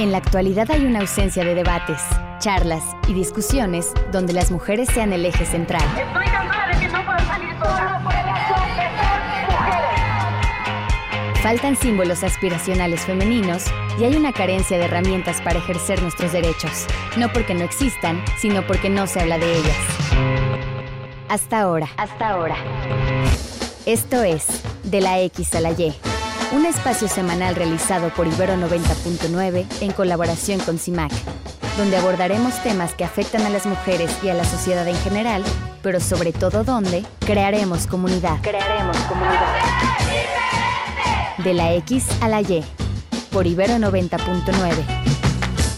[0.00, 2.00] En la actualidad hay una ausencia de debates,
[2.38, 5.82] charlas y discusiones donde las mujeres sean el eje central.
[5.82, 8.90] Estoy cansada de que no puedo salir sola por el hecho de ser
[9.50, 11.42] mujeres.
[11.42, 13.66] Faltan símbolos aspiracionales femeninos
[13.98, 16.86] y hay una carencia de herramientas para ejercer nuestros derechos,
[17.18, 19.76] no porque no existan, sino porque no se habla de ellas.
[21.28, 21.90] Hasta ahora.
[21.98, 22.56] Hasta ahora.
[23.84, 24.46] Esto es
[24.82, 25.94] De la X a la Y,
[26.52, 31.12] un espacio semanal realizado por Ibero 90.9 en colaboración con CIMAC,
[31.76, 35.44] donde abordaremos temas que afectan a las mujeres y a la sociedad en general,
[35.82, 38.40] pero sobre todo donde crearemos comunidad.
[38.42, 39.56] Crearemos comunidad.
[41.44, 42.64] De la X a la Y,
[43.30, 45.00] por Ibero 90.9.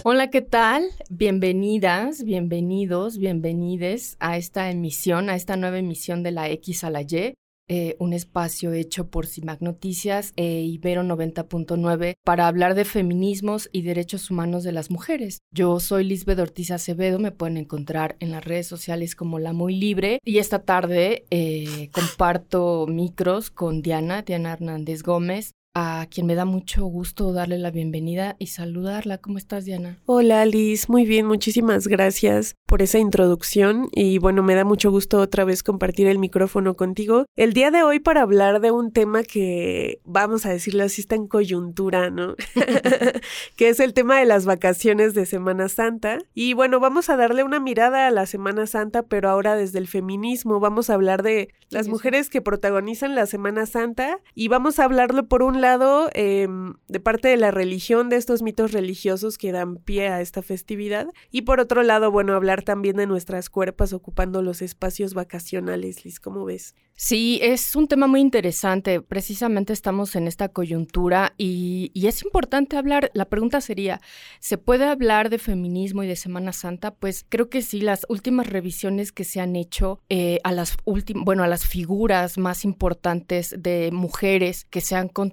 [0.04, 0.84] Hola, ¿qué tal?
[1.10, 7.02] Bienvenidas, bienvenidos, bienvenides a esta emisión, a esta nueva emisión de la X a la
[7.02, 7.34] Y.
[7.74, 13.80] Eh, un espacio hecho por CIMAC Noticias e Ibero 90.9 para hablar de feminismos y
[13.80, 15.38] derechos humanos de las mujeres.
[15.54, 19.74] Yo soy Lisbeth Ortiz Acevedo, me pueden encontrar en las redes sociales como La Muy
[19.74, 26.34] Libre y esta tarde eh, comparto micros con Diana, Diana Hernández Gómez, a quien me
[26.34, 29.18] da mucho gusto darle la bienvenida y saludarla.
[29.18, 29.98] ¿Cómo estás, Diana?
[30.06, 30.88] Hola, Liz.
[30.88, 35.62] Muy bien, muchísimas gracias por esa introducción y bueno, me da mucho gusto otra vez
[35.62, 37.26] compartir el micrófono contigo.
[37.36, 41.14] El día de hoy para hablar de un tema que, vamos a decirlo así, está
[41.14, 42.34] en coyuntura, ¿no?
[43.56, 46.18] que es el tema de las vacaciones de Semana Santa.
[46.34, 49.88] Y bueno, vamos a darle una mirada a la Semana Santa, pero ahora desde el
[49.88, 50.60] feminismo.
[50.60, 55.26] Vamos a hablar de las mujeres que protagonizan la Semana Santa y vamos a hablarlo
[55.26, 56.46] por un lado, eh,
[56.88, 61.06] de parte de la religión, de estos mitos religiosos que dan pie a esta festividad,
[61.30, 66.20] y por otro lado, bueno, hablar también de nuestras cuerpas ocupando los espacios vacacionales, Liz,
[66.20, 66.74] ¿cómo ves?
[66.94, 69.00] Sí, es un tema muy interesante.
[69.00, 73.10] Precisamente estamos en esta coyuntura y, y, es importante hablar.
[73.14, 74.00] La pregunta sería,
[74.40, 76.94] ¿se puede hablar de feminismo y de Semana Santa?
[76.94, 77.80] Pues creo que sí.
[77.80, 82.38] Las últimas revisiones que se han hecho eh, a las últimas, bueno, a las figuras
[82.38, 85.32] más importantes de mujeres que se han contado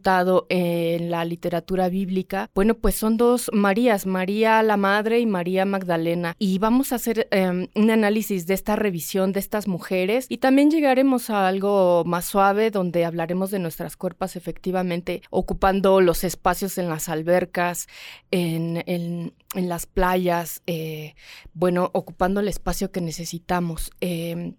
[0.50, 6.36] en la literatura bíblica, bueno, pues son dos Marías, María la Madre y María Magdalena.
[6.40, 10.72] Y vamos a hacer eh, un análisis de esta revisión de estas mujeres y también
[10.72, 16.90] llegaremos a algo más suave donde hablaremos de nuestras cuerpas efectivamente ocupando los espacios en
[16.90, 17.88] las albercas,
[18.32, 21.16] en, en, las playas, eh,
[21.54, 23.92] bueno, ocupando el espacio que necesitamos.
[24.02, 24.54] Eh,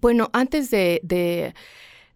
[0.00, 1.54] bueno, antes de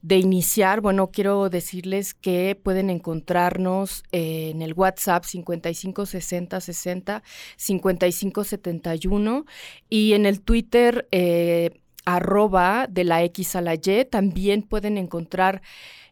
[0.02, 7.22] de iniciar, bueno, quiero decirles que pueden encontrarnos eh, en el WhatsApp 5560 60
[7.56, 9.46] 5571
[9.88, 11.70] y en el Twitter eh,
[12.04, 14.04] arroba de la X a la Y.
[14.10, 15.60] También pueden encontrar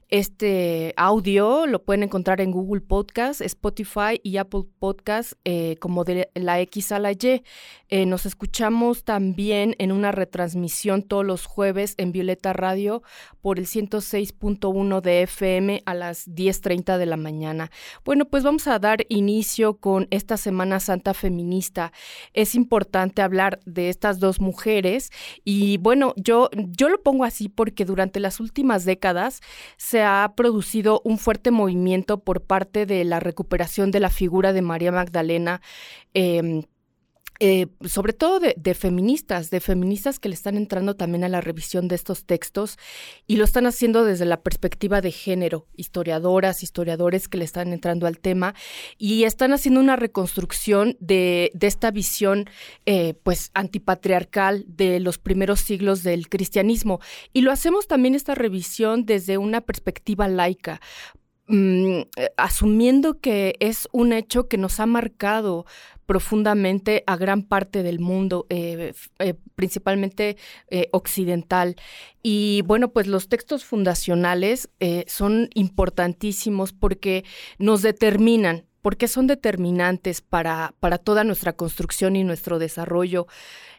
[0.08, 6.30] este audio, lo pueden encontrar en Google Podcast, Spotify y Apple Podcast eh, como de
[6.34, 7.42] la X a la Y.
[7.88, 13.02] Eh, nos escuchamos también en una retransmisión todos los jueves en Violeta Radio
[13.40, 17.70] por el 106.1 de FM a las 10.30 de la mañana.
[18.04, 21.92] Bueno, pues vamos a dar inicio con esta Semana Santa Feminista.
[22.32, 25.10] Es importante hablar de estas dos mujeres
[25.44, 29.40] y bueno, yo, yo lo pongo así porque durante las últimas décadas
[29.76, 34.62] se ha producido un fuerte movimiento por parte de la recuperación de la figura de
[34.62, 35.60] María Magdalena.
[36.14, 36.64] Eh,
[37.40, 41.88] eh, sobre todo de, feministas, de feministas que le están entrando también a la revisión
[41.88, 42.78] de estos textos
[43.26, 48.06] y lo están haciendo desde la perspectiva de género, historiadoras, historiadores que le están entrando
[48.06, 48.54] al tema
[48.98, 52.48] y están haciendo una reconstrucción de, de esta visión
[52.86, 57.00] eh, pues antipatriarcal de los primeros siglos del cristianismo.
[57.32, 60.80] Y lo hacemos también esta revisión desde una perspectiva laica,
[61.46, 62.02] Mm,
[62.38, 65.66] asumiendo que es un hecho que nos ha marcado
[66.06, 70.38] profundamente a gran parte del mundo, eh, eh, principalmente
[70.70, 71.76] eh, occidental.
[72.22, 77.24] Y bueno, pues los textos fundacionales eh, son importantísimos porque
[77.58, 83.26] nos determinan, porque son determinantes para, para toda nuestra construcción y nuestro desarrollo.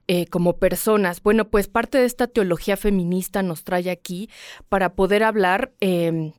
[0.08, 1.24] Eh, como personas.
[1.24, 4.30] Bueno, pues parte de esta teología feminista nos trae aquí
[4.70, 6.32] para poder hablar eh,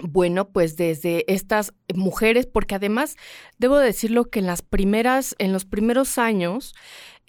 [0.00, 3.16] bueno, pues desde estas mujeres, porque además
[3.58, 6.74] debo decirlo que en las primeras, en los primeros años,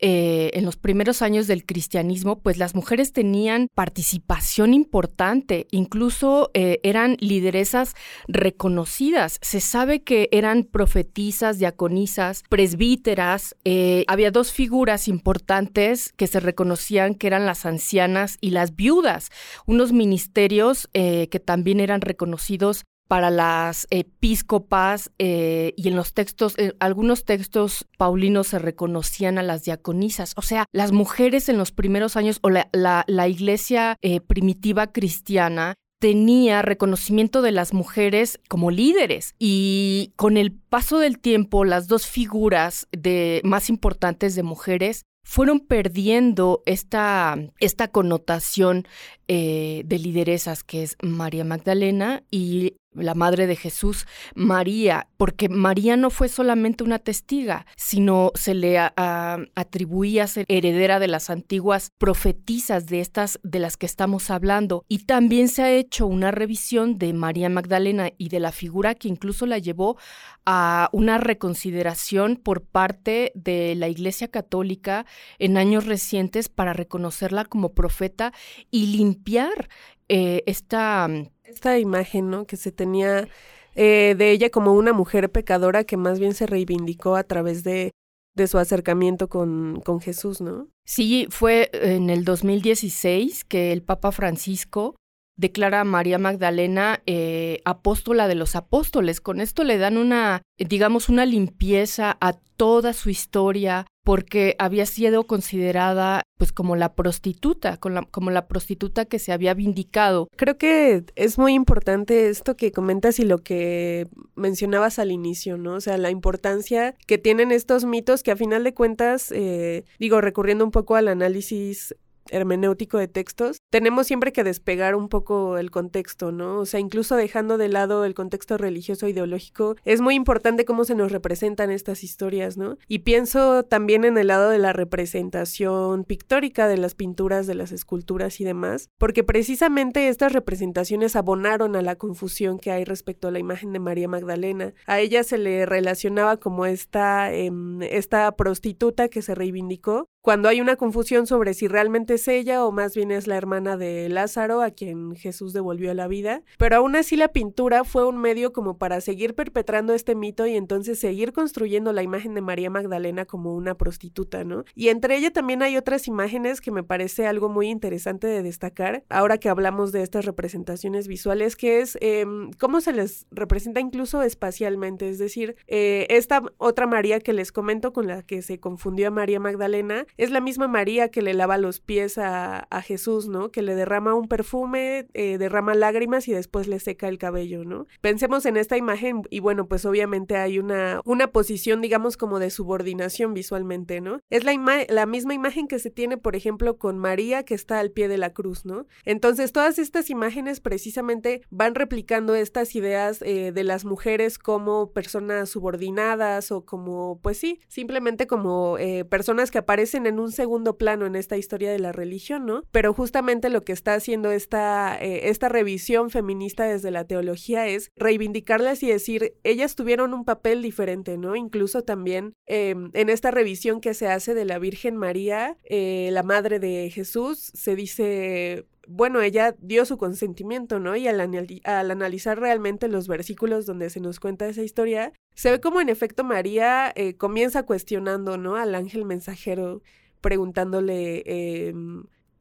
[0.05, 6.81] eh, en los primeros años del cristianismo, pues las mujeres tenían participación importante, incluso eh,
[6.83, 7.95] eran lideresas
[8.27, 9.39] reconocidas.
[9.41, 13.55] Se sabe que eran profetisas, diaconisas, presbíteras.
[13.63, 19.29] Eh, había dos figuras importantes que se reconocían que eran las ancianas y las viudas,
[19.65, 26.73] unos ministerios que también eran reconocidos para las episcopas eh, y en los textos, en
[26.79, 30.33] algunos textos paulinos se reconocían a las diaconisas.
[30.35, 35.75] O sea, las mujeres en los primeros años o la, la, iglesia eh, primitiva cristiana
[35.99, 42.07] tenía reconocimiento de las mujeres como líderes y con el paso del tiempo las dos
[42.07, 48.87] figuras de, más importantes de mujeres fueron perdiendo esta, esta connotación
[49.27, 54.05] eh, de lideresas que es María Magdalena y la madre de Jesús,
[54.35, 61.07] María, porque María no fue solamente una testiga, sino se le atribuía ser heredera de
[61.07, 64.85] las antiguas profetisas de estas de las que estamos hablando.
[64.87, 69.07] Y también se ha hecho una revisión de María Magdalena y de la figura que
[69.07, 69.97] incluso la llevó
[70.45, 75.05] a una reconsideración por parte de la Iglesia Católica
[75.39, 78.33] en años recientes para reconocerla como profeta
[78.71, 79.69] y limpiar
[80.09, 81.07] eh, esta
[81.53, 82.45] esta imagen, ¿no?
[82.45, 83.27] Que se tenía
[83.75, 87.91] eh, de ella como una mujer pecadora que más bien se reivindicó a través de,
[88.35, 90.67] de su acercamiento con, con Jesús, ¿no?
[90.85, 94.95] Sí, fue en el 2016 que el Papa Francisco
[95.35, 99.21] declara a María Magdalena eh, apóstola de los apóstoles.
[99.21, 105.23] Con esto le dan una, digamos, una limpieza a toda su historia, porque había sido
[105.23, 110.27] considerada pues como la prostituta, como la prostituta que se había vindicado.
[110.35, 115.75] Creo que es muy importante esto que comentas y lo que mencionabas al inicio, ¿no?
[115.75, 120.19] O sea, la importancia que tienen estos mitos que a final de cuentas, eh, digo,
[120.19, 121.95] recurriendo un poco al análisis
[122.29, 126.59] hermenéutico de textos, tenemos siempre que despegar un poco el contexto, ¿no?
[126.59, 130.95] O sea, incluso dejando de lado el contexto religioso ideológico, es muy importante cómo se
[130.95, 132.77] nos representan estas historias, ¿no?
[132.87, 137.71] Y pienso también en el lado de la representación pictórica de las pinturas, de las
[137.71, 143.31] esculturas y demás, porque precisamente estas representaciones abonaron a la confusión que hay respecto a
[143.31, 144.73] la imagen de María Magdalena.
[144.85, 150.61] A ella se le relacionaba como esta, em, esta prostituta que se reivindicó, cuando hay
[150.61, 154.61] una confusión sobre si realmente es ella o más bien es la hermana de Lázaro
[154.61, 156.43] a quien Jesús devolvió la vida.
[156.57, 160.55] Pero aún así la pintura fue un medio como para seguir perpetrando este mito y
[160.55, 164.63] entonces seguir construyendo la imagen de María Magdalena como una prostituta, ¿no?
[164.75, 169.03] Y entre ella también hay otras imágenes que me parece algo muy interesante de destacar,
[169.09, 174.21] ahora que hablamos de estas representaciones visuales, que es em, cómo se les representa incluso
[174.21, 179.09] espacialmente, es decir, eh, esta otra María que les comento con la que se confundió
[179.09, 183.49] a María Magdalena, es la misma María que le lava los pies a, Jesús, ¿no?
[183.49, 187.87] Que le derrama un perfume, eh, derrama lágrimas y después le seca el cabello, ¿no?
[188.01, 192.49] Pensemos en esta imagen y bueno, pues obviamente hay una, una posición, digamos, como de
[192.49, 194.19] subordinación visualmente, ¿no?
[194.29, 194.53] Es la,
[194.89, 198.17] la misma imagen que se tiene, por ejemplo, con María que está al pie de
[198.17, 198.85] la cruz, ¿no?
[199.05, 205.49] Entonces, todas estas imágenes precisamente van replicando estas ideas eh, de las mujeres como personas
[205.49, 211.05] subordinadas o como, pues sí, simplemente como eh, personas que aparecen en un segundo plano
[211.05, 212.63] en esta historia de la religión, ¿no?
[212.71, 217.91] Pero justamente lo que está haciendo esta, eh, esta revisión feminista desde la teología es
[217.95, 221.35] reivindicarlas y decir, ellas tuvieron un papel diferente, ¿no?
[221.35, 226.23] Incluso también em, en esta revisión que se hace de la Virgen María, eh, la
[226.23, 230.95] madre de Jesús, se dice, bueno, ella dio su consentimiento, ¿no?
[230.95, 235.59] Y al, al, analizar realmente los versículos donde se nos cuenta esa historia, se ve
[235.59, 238.55] como en efecto María eh, comienza cuestionando, ¿no?
[238.55, 239.81] Al ángel mensajero
[240.21, 241.73] preguntándole, eh,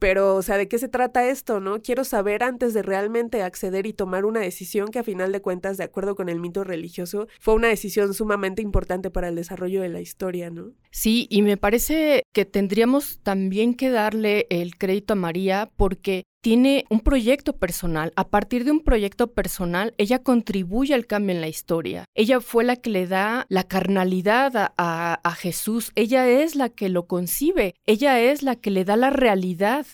[0.02, 1.80] pero, o sea, ¿de qué se trata esto, no?
[1.80, 5.76] Quiero saber antes de realmente acceder y tomar una decisión que a final de cuentas,
[5.76, 9.90] de acuerdo con el mito religioso, fue una decisión sumamente importante para el desarrollo de
[9.90, 10.72] la historia, ¿no?
[10.90, 16.84] Sí, y me parece que tendríamos también que darle el crédito a María porque tiene
[16.90, 18.12] un proyecto personal.
[18.16, 22.04] A partir de un proyecto personal, ella contribuye al cambio en la historia.
[22.14, 25.92] Ella fue la que le da la carnalidad a, Jesús.
[25.94, 27.74] Ella es la que lo concibe.
[27.86, 29.86] Ella es la que le da la realidad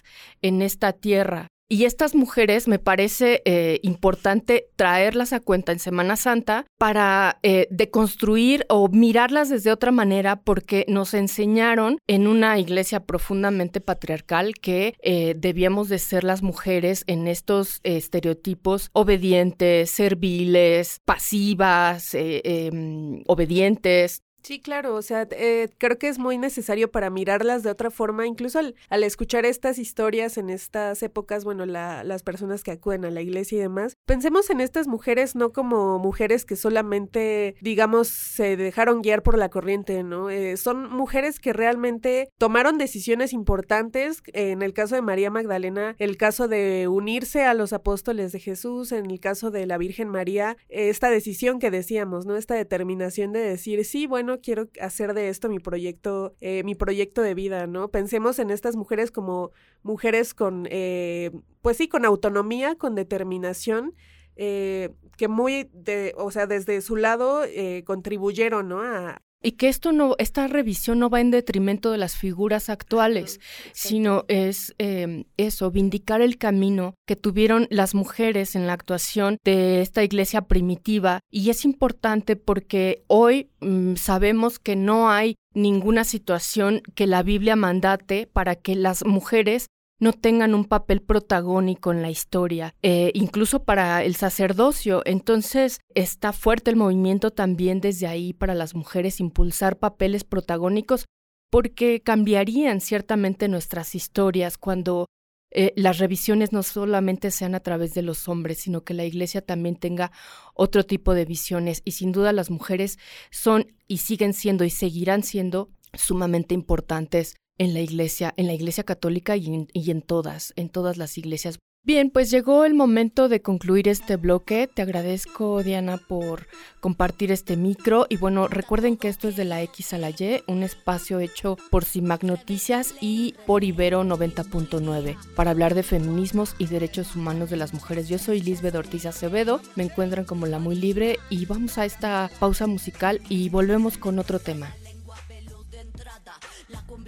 [0.43, 1.49] en esta tierra.
[1.71, 7.69] Y estas mujeres me parece eh, importante traerlas a cuenta en Semana Santa para eh,
[7.71, 14.95] deconstruir o mirarlas desde otra manera porque nos enseñaron en una iglesia profundamente patriarcal que
[15.03, 24.61] eh, debíamos de ser las mujeres en estos estereotipos obedientes, serviles, pasivas, em, obedientes, Sí,
[24.61, 28.59] claro, o sea, eh, creo que es muy necesario para mirarlas de otra forma, incluso
[28.59, 33.11] al, al escuchar estas historias en estas épocas, bueno, la, las personas que acuden a
[33.11, 38.57] la iglesia y demás, pensemos en estas mujeres no como mujeres que solamente, digamos, se
[38.57, 40.31] dejaron guiar por la corriente, ¿no?
[40.31, 46.17] Eh, son mujeres que realmente tomaron decisiones importantes, en el caso de María Magdalena, el
[46.17, 50.57] caso de unirse a los apóstoles de Jesús, en el caso de la Virgen María,
[50.71, 52.39] esta decisión que decíamos, ¿no?
[52.39, 57.23] Esta determinación de decir, sí, bueno, quiero hacer de esto mi proyecto, eh, mi proyecto
[57.23, 57.89] de vida, ¿no?
[57.89, 59.53] Pensemos en estas mujeres como
[59.83, 61.31] mujeres con, eh,
[61.63, 63.95] pues sí, con autonomía, con determinación,
[64.37, 67.43] eh, que muy, de, o sea, desde su lado
[67.85, 68.83] contribuyeron, ¿no?
[68.83, 73.41] A, y que esto no, esta revisión no va en detrimento de las figuras actuales,
[73.73, 79.81] sino es em, eso, vindicar el camino que tuvieron las mujeres en la actuación de
[79.81, 81.21] esta iglesia primitiva.
[81.31, 87.57] Y es importante porque hoy mm, sabemos que no hay ninguna situación que la Biblia
[87.57, 89.67] mandate para que las mujeres
[90.01, 95.03] no tengan un papel protagónico en la historia, eh, incluso para el sacerdocio.
[95.05, 101.07] Entonces está fuerte el movimiento también desde ahí para las mujeres impulsar papeles protagónicos
[101.51, 105.07] porque cambiarían ciertamente nuestras historias cuando
[105.51, 109.41] eh, las revisiones no solamente sean a través de los hombres, sino que la iglesia
[109.41, 110.13] también tenga
[110.55, 111.81] otro tipo de visiones.
[111.85, 112.99] Y sin duda las mujeres
[113.31, 118.85] son y siguen siendo y seguirán siendo sumamente importantes en la iglesia, en la iglesia
[118.85, 121.59] católica y en, y en todas, en todas las iglesias.
[121.89, 124.69] Bien, pues llegó el momento de concluir este bloque.
[124.69, 126.47] Te agradezco, Diana, por
[126.81, 128.05] compartir este micro.
[128.11, 131.57] Y bueno, recuerden que esto es de la X a la Y, un espacio hecho
[131.71, 137.57] por CIMAC Noticias y por Ibero 90.9 para hablar de feminismos y derechos humanos de
[137.57, 138.07] las mujeres.
[138.07, 142.31] Yo soy Lisbeth Ortiz Acevedo, me encuentran como La Muy Libre y vamos a esta
[142.39, 144.75] pausa musical y volvemos con otro tema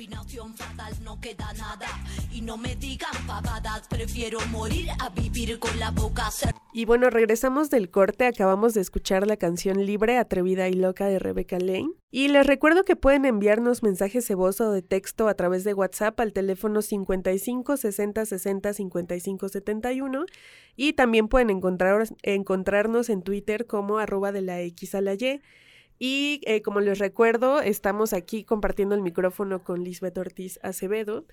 [0.00, 1.86] combinación fatal, no queda nada.
[2.32, 6.58] Y no me digan pavadas, prefiero morir a vivir con la boca cerrada.
[6.72, 11.18] Y bueno, regresamos del corte, acabamos de escuchar la canción Libre, Atrevida y Loca de
[11.18, 11.90] Rebecca Lane.
[12.10, 15.74] Y les recuerdo que pueden enviarnos mensajes de voz o de texto a través de
[15.74, 20.24] WhatsApp al teléfono 55 60 60 55 71
[20.76, 25.42] y también pueden encontrar, encontrarnos en Twitter como arroba de la X a la Y.
[26.02, 31.26] Y eh, como les recuerdo, estamos aquí compartiendo el micrófono con Lisbeth Ortiz Acevedo.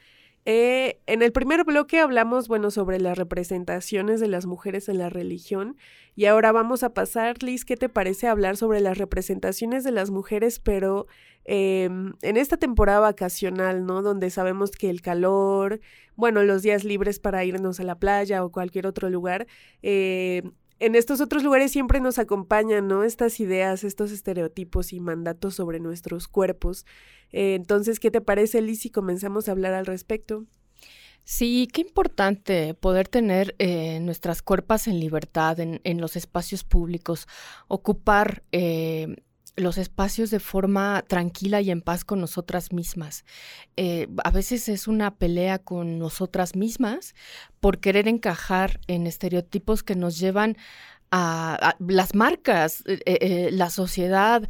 [0.44, 5.10] Eh, en el primer bloque hablamos, bueno, sobre las representaciones de las mujeres en la
[5.10, 5.78] religión
[6.16, 10.10] y ahora vamos a pasar, Liz, ¿qué te parece hablar sobre las representaciones de las
[10.10, 11.08] mujeres, pero
[11.46, 14.02] em, en esta temporada vacacional, ¿no?
[14.02, 15.80] Donde sabemos que el calor,
[16.18, 19.48] bueno, los días libres para irnos a la playa o cualquier otro lugar,
[19.82, 20.44] eh,
[20.80, 23.04] en estos otros lugares siempre nos acompañan, ¿no?
[23.04, 26.86] Estas ideas, estos estereotipos y mandatos sobre nuestros cuerpos.
[27.32, 30.46] Eh, entonces, ¿qué te parece, Liz, si comenzamos a hablar al respecto?
[31.24, 37.28] Sí, qué importante poder tener eh, nuestras cuerpas en libertad en, en, los espacios públicos,
[37.68, 39.18] ocupar eh,
[39.58, 43.26] los espacios de forma tranquila y en paz con nosotras mismas.
[43.76, 47.16] Eh, a veces es una pelea con nosotras mismas
[47.60, 50.58] por querer encajar en estereotipos que nos llevan
[51.10, 54.48] a, las marcas, eh, eh, la sociedad,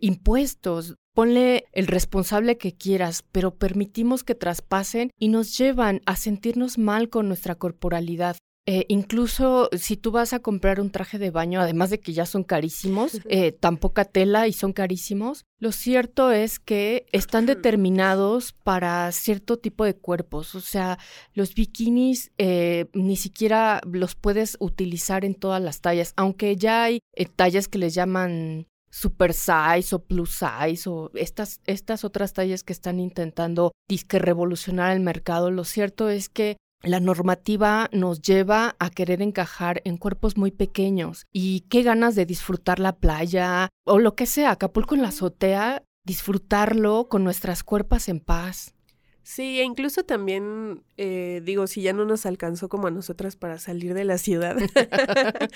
[0.00, 0.94] impuestos.
[1.14, 7.08] Ponle el responsable que quieras, pero permitimos que traspasen y nos llevan a sentirnos mal
[7.08, 8.36] con nuestra corporalidad.
[8.66, 12.24] Eh, incluso si tú vas a comprar un traje de baño, además de que ya
[12.24, 18.52] son carísimos, eh, tan poca tela y son carísimos, lo cierto es que están determinados
[18.52, 20.54] para cierto tipo de cuerpos.
[20.54, 20.98] O sea,
[21.34, 27.00] los bikinis eh, ni siquiera los puedes utilizar en todas las tallas, aunque ya hay
[27.36, 32.72] tallas que les llaman super size o plus size o estas, estas otras tallas que
[32.72, 35.50] están intentando disque revolucionar el mercado.
[35.50, 41.26] Lo cierto es que la normativa nos lleva a querer encajar en cuerpos muy pequeños
[41.32, 45.82] y qué ganas de disfrutar la playa o lo que sea, Acapulco en la azotea,
[46.04, 48.74] disfrutarlo con nuestras cuerpas en paz.
[49.22, 53.58] Sí, e incluso también, eh, digo, si ya no nos alcanzó como a nosotras para
[53.58, 54.56] salir de la ciudad,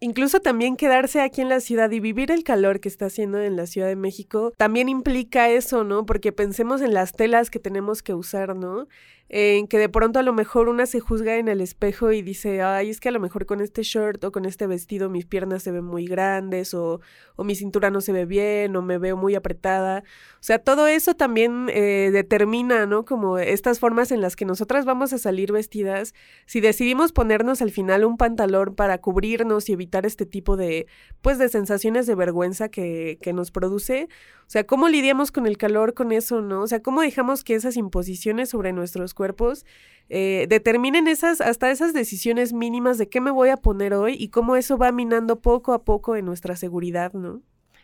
[0.00, 3.56] Incluso también quedarse aquí en la ciudad y vivir el calor que está haciendo en
[3.56, 6.06] la Ciudad de México también implica eso, ¿no?
[6.06, 8.86] Porque pensemos en las telas que tenemos que usar, ¿no?
[9.30, 12.62] en que de pronto a lo mejor una se juzga en el espejo y dice,
[12.62, 15.62] ay, es que a lo mejor con este short o con este vestido mis piernas
[15.62, 17.00] se ven muy grandes o,
[17.36, 20.02] o mi cintura no se ve bien o me veo muy apretada.
[20.34, 23.04] O sea, todo eso también eh, determina, ¿no?
[23.04, 26.14] Como estas formas en las que nosotras vamos a salir vestidas.
[26.46, 30.86] Si decidimos ponernos al final un pantalón para cubrirnos y evitar este tipo de,
[31.20, 34.08] pues, de sensaciones de vergüenza que, que nos produce.
[34.40, 36.62] O sea, ¿cómo lidiamos con el calor, con eso, no?
[36.62, 39.64] O sea, ¿cómo dejamos que esas imposiciones sobre nuestros cuerpos
[40.10, 44.28] eh, determinen esas, hasta esas decisiones mínimas de qué me voy a poner hoy y
[44.28, 47.42] cómo eso va minando poco a poco en nuestra seguridad, ¿no?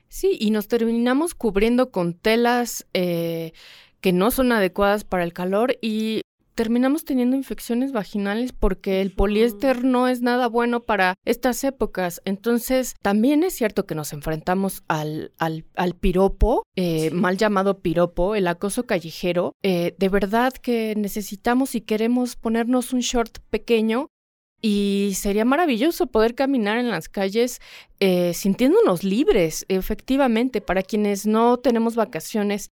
[0.09, 3.53] Sí, y nos terminamos cubriendo con telas eh,
[4.01, 6.23] que no son adecuadas para el calor y
[6.55, 12.21] terminamos teniendo infecciones vaginales porque el poliéster no es nada bueno para estas épocas.
[12.25, 18.35] Entonces, también es cierto que nos enfrentamos al, al, al piropo, eh, mal llamado piropo,
[18.35, 19.53] el acoso callejero.
[19.63, 24.09] Eh, de verdad que necesitamos y queremos ponernos un short pequeño
[24.67, 27.61] y sería maravilloso poder caminar en las calles
[28.01, 32.71] eh, sintiéndonos libres, efectivamente, para quienes no tenemos vacaciones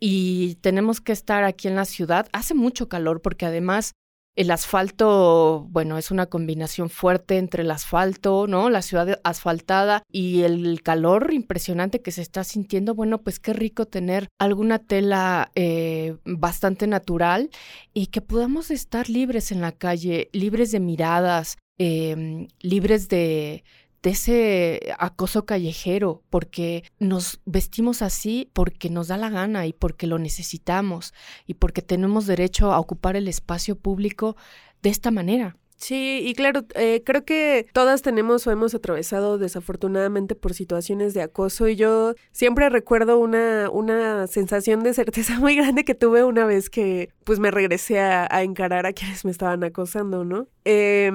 [0.00, 2.28] y tenemos que estar aquí en la ciudad.
[2.32, 3.92] Hace mucho calor porque además
[4.38, 8.70] el asfalto, bueno, es una combinación fuerte entre el asfalto, ¿no?
[8.70, 12.94] La ciudad asfaltada y el calor impresionante que se está sintiendo.
[12.94, 17.50] Bueno, pues qué rico tener alguna tela eh, bastante natural
[17.92, 23.64] y que podamos estar libres en la calle, libres de miradas, em, libres de,
[24.02, 30.06] de ese acoso callejero, porque nos vestimos así porque nos da la gana y porque
[30.06, 31.14] lo necesitamos
[31.46, 34.36] y porque tenemos derecho a ocupar el espacio público
[34.82, 35.56] de esta manera.
[35.78, 41.22] Sí, y claro, eh, creo que todas tenemos o hemos atravesado desafortunadamente por situaciones de
[41.22, 46.46] acoso y yo siempre recuerdo una, una sensación de certeza muy grande que tuve una
[46.46, 50.48] vez que pues me regresé a, a encarar a quienes me estaban acosando, ¿no?
[50.64, 51.12] Eh,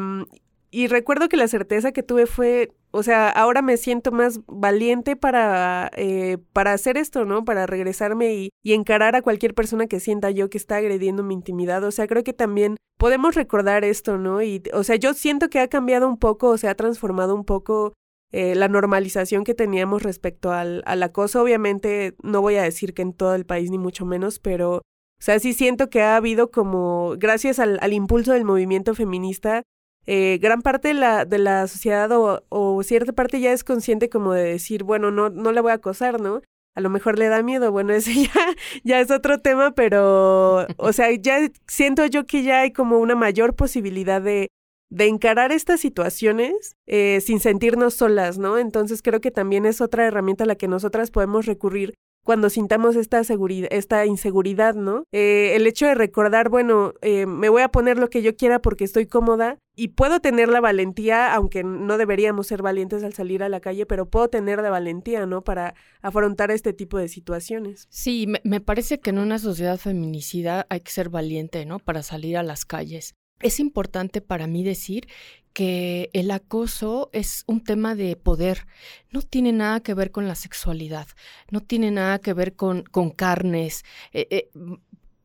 [0.73, 5.15] y recuerdo que la certeza que tuve fue, o sea, ahora me siento más valiente
[5.15, 7.45] para, eh, para hacer esto, ¿no?
[7.45, 11.35] Para regresarme y, y, encarar a cualquier persona que sienta yo que está agrediendo mi
[11.35, 11.83] intimidad.
[11.83, 14.41] O sea, creo que también podemos recordar esto, ¿no?
[14.41, 17.45] Y, o sea, yo siento que ha cambiado un poco, o se ha transformado un
[17.45, 17.93] poco
[18.31, 21.43] eh, la normalización que teníamos respecto al, al acoso.
[21.43, 24.77] Obviamente, no voy a decir que en todo el país, ni mucho menos, pero...
[24.77, 29.63] O sea, sí siento que ha habido como, gracias al, al impulso del movimiento feminista,
[30.05, 34.33] eh, gran parte de la, de la sociedad o, cierta parte ya es consciente como
[34.33, 36.41] de decir, bueno, no, no le voy a acosar, ¿no?
[36.75, 40.93] A lo mejor le da miedo, bueno, ese ya, ya es otro tema, pero, o
[40.93, 44.49] sea, ya siento yo que ya hay como una mayor posibilidad de,
[44.89, 48.57] de encarar estas situaciones eh, sin sentirnos solas, ¿no?
[48.57, 52.95] Entonces creo que también es otra herramienta a la que nosotras podemos recurrir cuando sintamos
[52.95, 55.03] esta esta inseguridad, ¿no?
[55.11, 58.59] Eh, el hecho de recordar, bueno, eh, me voy a poner lo que yo quiera
[58.59, 63.41] porque estoy cómoda y puedo tener la valentía, aunque no deberíamos ser valientes al salir
[63.43, 65.43] a la calle, pero puedo tener la valentía, ¿no?
[65.43, 67.87] Para afrontar este tipo de situaciones.
[67.89, 71.79] Sí, me, parece que en una sociedad feminicida hay que ser valiente, ¿no?
[71.79, 73.15] Para salir a las calles.
[73.39, 75.07] Es importante para mí decir
[75.53, 78.65] que el acoso es un tema de poder,
[79.11, 81.07] no tiene nada que ver con la sexualidad,
[81.51, 83.83] no tiene nada que ver con, con carnes,
[84.13, 84.49] eh, eh,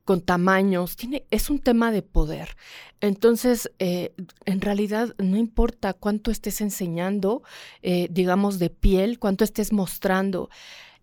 [0.09, 2.57] con tamaños, tiene, es un tema de poder.
[3.03, 4.15] Entonces, eh,
[4.47, 7.43] en realidad no importa cuánto estés enseñando,
[7.83, 10.49] eh, digamos, de piel, cuánto estés mostrando.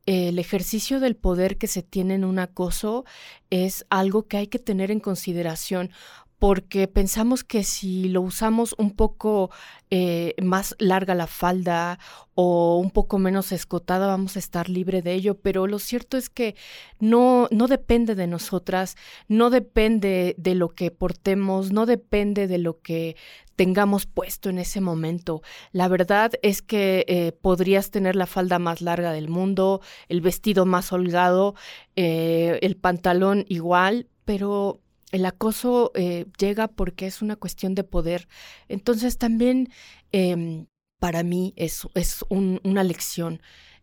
[0.07, 3.05] El ejercicio del poder que se tiene en un acoso
[3.51, 5.91] es algo que hay que tener en consideración
[6.39, 9.51] porque pensamos que si lo usamos un poco
[9.89, 11.99] eh, más larga la falda
[12.33, 16.29] o un poco menos escotada vamos a estar libre de ello, pero lo cierto es
[16.29, 16.55] que
[16.99, 22.81] no, no depende de nosotras, no depende de lo que portemos, no depende de lo
[22.81, 23.15] que
[23.55, 25.41] tengamos puesto en ese momento.
[25.71, 30.65] La verdad es que eh, podrías tener la falda más larga del mundo, el vestido
[30.65, 31.55] más holgado,
[31.95, 38.27] eh, el pantalón igual, pero el acoso eh, llega porque es una cuestión de poder.
[38.67, 39.69] Entonces también
[40.11, 40.65] eh,
[40.99, 43.41] para mí es, es un, una lección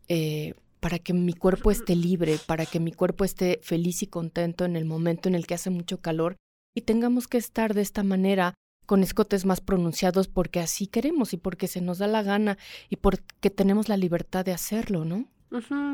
[0.08, 4.64] eh, para que mi cuerpo esté libre, para que mi cuerpo esté feliz y contento
[4.64, 6.36] en el momento en el que hace mucho calor
[6.74, 8.54] y tengamos que estar de esta manera
[8.86, 12.58] con escotes más pronunciados porque así queremos y porque se nos da la gana
[12.90, 15.28] y porque tenemos la libertad de hacerlo, ¿no?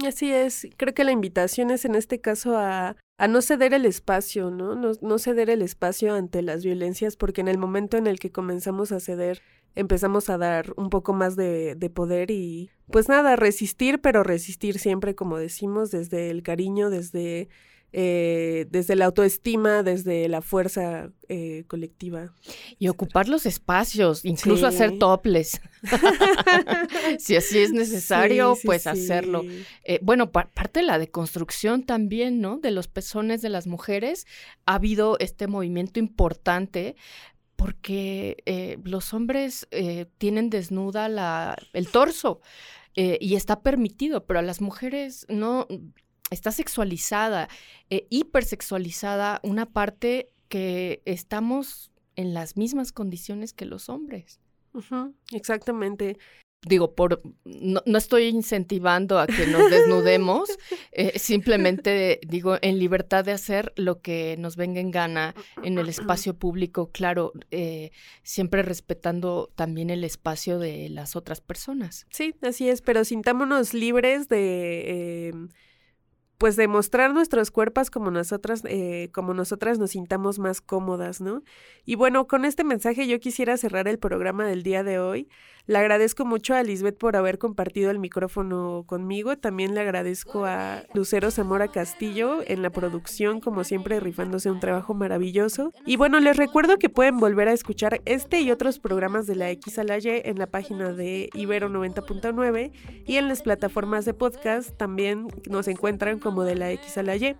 [0.07, 0.69] Así es.
[0.77, 4.75] Creo que la invitación es en este caso a, a no ceder el espacio, ¿no?
[4.75, 4.93] ¿no?
[5.01, 8.93] No ceder el espacio ante las violencias, porque en el momento en el que comenzamos
[8.93, 9.43] a ceder,
[9.75, 14.79] empezamos a dar un poco más de, de poder y pues nada, resistir, pero resistir
[14.79, 17.49] siempre, como decimos, desde el cariño, desde
[17.93, 22.35] eh, desde la autoestima, desde la fuerza eh, colectiva.
[22.79, 25.61] Y ocupar los espacios, incluso hacer toples.
[27.19, 29.43] si así es necesario, sí, sí, pues hacerlo.
[29.85, 32.59] Eh, bueno, parte de la deconstrucción también, ¿no?
[32.59, 34.27] De los pezones de las mujeres,
[34.67, 36.97] ha habido este movimiento importante
[37.57, 39.67] porque los hombres
[40.19, 42.41] tienen desnuda la, el torso
[43.01, 45.69] eh, y está permitido, pero a las mujeres no,
[46.31, 47.49] está sexualizada,
[47.89, 54.41] hipersexualizada una parte que estamos en las mismas condiciones que los hombres.
[55.33, 56.19] exactamente
[56.67, 60.49] digo, por no, estoy incentivando a que nos desnudemos,
[60.93, 65.89] eh, simplemente digo, en libertad de hacer lo que nos venga en gana en el
[65.89, 67.91] espacio público, claro, eh,
[68.23, 72.07] siempre respetando también el espacio de las otras personas.
[72.11, 75.29] Sí, así es, pero sintámonos libres de...
[75.29, 75.49] Em,
[76.39, 81.43] pues demostrar nuestros cuerpos como nosotras, eh, como nosotras nos sintamos más cómodas, ¿no?
[81.85, 85.29] Y bueno, con este mensaje yo quisiera cerrar el programa del día de hoy.
[85.69, 89.37] Le agradezco mucho a Lisbeth por haber compartido el micrófono conmigo.
[89.37, 94.95] También le agradezco a Lucero Zamora Castillo en la producción, como siempre, rifándose un trabajo
[94.95, 95.75] maravilloso.
[95.85, 99.51] Y bueno, les recuerdo que pueden volver a escuchar este y otros programas de la
[99.51, 102.73] X a la Y en la página de Ibero 90.9
[103.07, 107.17] y en las plataformas de podcast también nos encuentran como de la X a la
[107.17, 107.37] Y.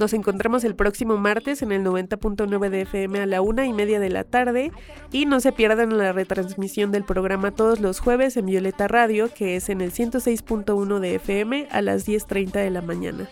[0.00, 4.00] Nos encontramos el próximo martes en el 90.9 de FM a la una y media
[4.00, 4.72] de la tarde
[5.12, 9.56] y no se pierdan la retransmisión del programa todos los jueves en Violeta Radio, que
[9.56, 13.28] es en el 106.1 de FM a las 10.30 de la mañana.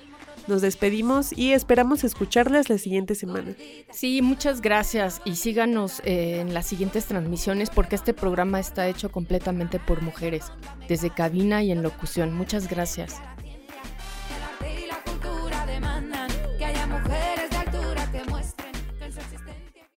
[0.47, 3.55] Nos despedimos y esperamos escucharlas la siguiente semana.
[3.91, 9.11] Sí, muchas gracias y síganos eh, en las siguientes transmisiones porque este programa está hecho
[9.11, 10.53] completamente por mujeres,
[10.87, 12.35] desde cabina y en locución.
[12.35, 13.17] Muchas gracias.